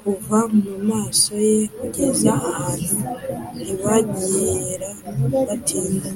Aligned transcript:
kuva 0.00 0.38
mumaso 0.62 1.32
ye 1.46 1.58
kugeza 1.76 2.30
ahantu 2.50 2.94
ntibazigera 3.56 4.88
batinda. 5.48 6.10